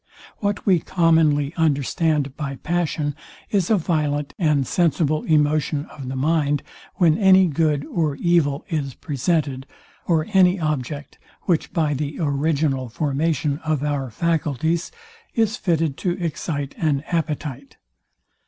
What 0.39 0.65
we 0.65 0.79
commonly 0.79 1.53
understand 1.57 2.35
by 2.35 2.55
passion 2.55 3.13
is 3.51 3.69
a 3.69 3.77
violent 3.77 4.33
and 4.39 4.65
sensible 4.65 5.21
emotion 5.25 5.85
of 5.91 6.07
mind, 6.07 6.63
when 6.95 7.19
any 7.19 7.45
good 7.45 7.85
or 7.85 8.15
evil 8.15 8.65
is 8.69 8.95
presented, 8.95 9.67
or 10.07 10.25
any 10.33 10.59
object, 10.59 11.19
which, 11.43 11.71
by 11.71 11.93
the 11.93 12.17
original 12.19 12.89
formation 12.89 13.59
of 13.59 13.83
our 13.83 14.09
faculties, 14.09 14.91
is 15.35 15.55
fitted 15.55 15.97
to 15.97 16.17
excite 16.19 16.73
an 16.79 17.03
appetite. 17.05 17.77